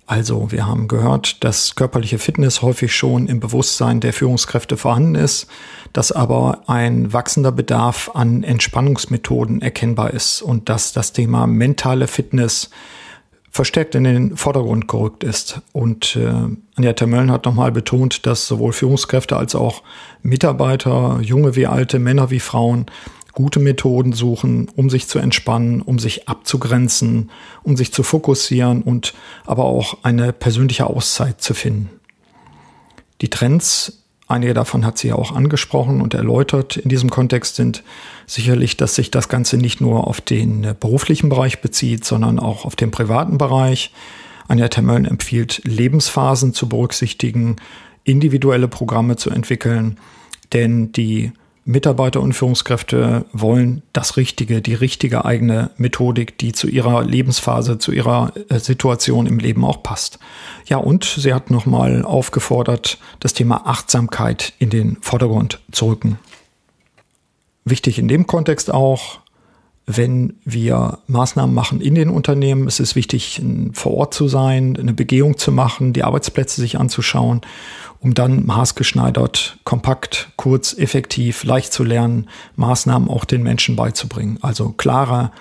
Also, 0.07 0.51
wir 0.51 0.67
haben 0.67 0.89
gehört, 0.89 1.45
dass 1.45 1.75
körperliche 1.77 2.19
Fitness 2.19 2.61
häufig 2.61 2.95
schon 2.95 3.29
im 3.29 3.41
Bewusstsein 3.41 4.01
der 4.01 4.13
Führungskräfte 4.13 4.77
vorhanden 4.77 5.15
ist, 5.15 5.47
dass 5.93 6.11
aber 6.11 6.65
ein 6.67 7.13
wachsender 7.13 7.53
Bedarf 7.53 8.11
an 8.15 8.43
Entspannungsmethoden 8.43 9.63
erkennbar 9.63 10.13
ist 10.13 10.43
und 10.43 10.69
dass 10.69 10.93
das 10.93 11.13
Thema 11.13 11.47
mentale 11.47 12.09
Fitness 12.09 12.71
verstärkt 13.53 13.95
in 13.95 14.05
den 14.05 14.37
Vordergrund 14.37 14.89
gerückt 14.89 15.23
ist. 15.23 15.61
Und 15.73 16.17
äh, 16.17 16.33
Anja 16.75 17.07
Mölln 17.07 17.31
hat 17.31 17.45
nochmal 17.45 17.71
betont, 17.71 18.27
dass 18.27 18.49
sowohl 18.49 18.73
Führungskräfte 18.73 19.37
als 19.37 19.55
auch 19.55 19.83
Mitarbeiter, 20.23 21.21
junge 21.21 21.55
wie 21.55 21.67
alte, 21.67 21.99
Männer 21.99 22.31
wie 22.31 22.41
Frauen, 22.41 22.87
gute 23.33 23.61
Methoden 23.61 24.13
suchen, 24.13 24.69
um 24.77 24.91
sich 24.91 25.09
zu 25.09 25.19
entspannen, 25.19 25.81
um 25.81 25.99
sich 25.99 26.29
abzugrenzen, 26.29 27.31
um 27.63 27.77
sich 27.77 27.93
zu 27.93 28.03
fokussieren 28.03 28.83
und 28.83 29.15
aber 29.47 29.65
auch 29.65 29.99
eine 30.03 30.33
persönliche 30.33 30.87
Auszeit 30.87 31.41
zu 31.41 31.55
finden. 31.55 31.91
Die 33.21 33.31
Trends, 33.31 34.03
einige 34.29 34.55
davon 34.55 34.85
hat 34.85 34.99
sie 34.99 35.09
ja 35.09 35.15
auch 35.15 35.33
angesprochen 35.33 36.01
und 36.01 36.15
erläutert 36.15 36.77
in 36.77 36.89
diesem 36.89 37.11
Kontext, 37.11 37.57
sind 37.57 37.83
sicherlich, 38.27 38.77
dass 38.77 38.95
sich 38.95 39.11
das 39.11 39.29
Ganze 39.29 39.57
nicht 39.57 39.81
nur 39.81 40.07
auf 40.07 40.21
den 40.21 40.75
beruflichen 40.79 41.29
Bereich 41.29 41.61
bezieht, 41.61 42.05
sondern 42.05 42.39
auch 42.39 42.65
auf 42.65 42.77
den 42.77 42.91
privaten 42.91 43.39
Bereich. 43.39 43.93
Anja 44.49 44.69
Temmöln 44.69 45.05
empfiehlt, 45.05 45.63
Lebensphasen 45.65 46.53
zu 46.53 46.69
berücksichtigen, 46.69 47.57
individuelle 48.05 48.69
Programme 48.69 49.17
zu 49.17 49.31
entwickeln, 49.31 49.99
denn 50.53 50.93
die 50.93 51.33
Mitarbeiter 51.65 52.21
und 52.21 52.33
Führungskräfte 52.33 53.25
wollen 53.33 53.83
das 53.93 54.17
Richtige, 54.17 54.61
die 54.61 54.75
richtige 54.75 55.25
eigene 55.25 55.71
Methodik, 55.77 56.37
die 56.39 56.53
zu 56.53 56.67
ihrer 56.67 57.05
Lebensphase, 57.05 57.79
zu 57.79 57.93
ihrer 57.93 58.33
äh, 58.49 58.59
Situation 58.59 59.27
im 59.27 59.39
Leben 59.39 59.65
auch 59.65 59.83
passt. 59.83 60.19
Ja, 60.67 60.79
und 60.79 61.05
sie 61.05 61.33
hat 61.33 61.51
nochmal 61.51 62.05
aufgefordert, 62.05 62.99
das 63.21 63.33
Thema 63.33 63.67
Achtsamkeit 63.67 64.53
in 64.59 64.71
den 64.71 64.99
Vordergrund 65.03 65.61
zu 65.71 65.87
rücken. 65.87 66.19
Wichtig 67.65 67.99
in 67.99 68.09
dem 68.09 68.27
Kontext 68.27 68.73
auch, 68.73 69.22
wenn 69.87 70.35
wir 70.45 70.99
Maßnahmen 71.09 71.55
machen 71.55 71.81
in 71.81 71.95
den 71.95 72.09
Unternehmen, 72.09 72.69
ist 72.69 72.81
es 72.81 72.95
wichtig, 72.95 73.43
vor 73.73 73.95
Ort 73.95 74.15
zu 74.15 74.29
sein, 74.29 74.77
eine 74.77 74.93
Begehung 74.93 75.37
zu 75.37 75.51
machen, 75.51 75.93
die 75.93 76.05
Arbeitsplätze 76.05 76.61
sich 76.61 76.79
anzuschauen, 76.79 77.41
um 78.01 78.15
dann 78.15 78.47
maßgeschneidert, 78.47 79.59
kompakt, 79.65 80.31
kurz, 80.37 80.77
effektiv, 80.77 81.45
leicht 81.45 81.73
zu 81.73 81.85
lernen, 81.85 82.29
Maßnahmen 82.57 83.09
auch 83.09 83.25
den 83.25 83.43
Menschen 83.43 83.77
beizubringen. 83.77 84.39
Also 84.41 84.71
klare, 84.71 85.33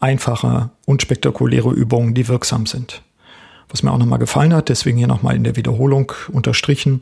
einfache, 0.00 0.70
unspektakuläre 0.86 1.70
Übungen, 1.70 2.14
die 2.14 2.28
wirksam 2.28 2.66
sind. 2.66 3.02
Was 3.68 3.82
mir 3.82 3.92
auch 3.92 3.98
nochmal 3.98 4.18
gefallen 4.18 4.54
hat, 4.54 4.68
deswegen 4.68 4.98
hier 4.98 5.06
nochmal 5.06 5.34
in 5.34 5.44
der 5.44 5.56
Wiederholung 5.56 6.12
unterstrichen, 6.30 7.00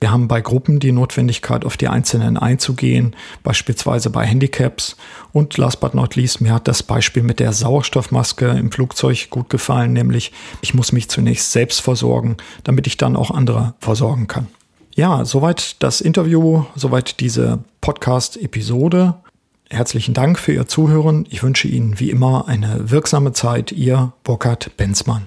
wir 0.00 0.10
haben 0.10 0.28
bei 0.28 0.40
Gruppen 0.40 0.78
die 0.78 0.92
Notwendigkeit, 0.92 1.64
auf 1.64 1.76
die 1.76 1.88
Einzelnen 1.88 2.36
einzugehen, 2.36 3.16
beispielsweise 3.42 4.10
bei 4.10 4.26
Handicaps. 4.26 4.96
Und 5.32 5.56
last 5.56 5.80
but 5.80 5.94
not 5.94 6.16
least, 6.16 6.40
mir 6.40 6.52
hat 6.52 6.68
das 6.68 6.82
Beispiel 6.82 7.22
mit 7.22 7.40
der 7.40 7.52
Sauerstoffmaske 7.52 8.48
im 8.48 8.70
Flugzeug 8.70 9.30
gut 9.30 9.48
gefallen, 9.48 9.92
nämlich 9.92 10.32
ich 10.60 10.74
muss 10.74 10.92
mich 10.92 11.08
zunächst 11.08 11.52
selbst 11.52 11.80
versorgen, 11.80 12.36
damit 12.64 12.86
ich 12.86 12.98
dann 12.98 13.16
auch 13.16 13.30
andere 13.30 13.74
versorgen 13.80 14.26
kann. 14.26 14.48
Ja, 14.94 15.24
soweit 15.24 15.76
das 15.82 16.00
Interview, 16.00 16.64
soweit 16.74 17.20
diese 17.20 17.58
Podcast-Episode. 17.80 19.14
Herzlichen 19.68 20.14
Dank 20.14 20.38
für 20.38 20.52
Ihr 20.52 20.68
Zuhören. 20.68 21.26
Ich 21.28 21.42
wünsche 21.42 21.68
Ihnen 21.68 21.98
wie 22.00 22.10
immer 22.10 22.48
eine 22.48 22.90
wirksame 22.90 23.32
Zeit. 23.32 23.72
Ihr 23.72 24.12
Burkhard 24.24 24.76
Benzmann. 24.76 25.26